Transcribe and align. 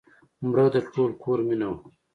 مړه 0.47 0.65
د 0.75 0.77
ټول 0.93 1.11
کور 1.23 1.39
مینه 1.47 1.67
وه 1.71 1.77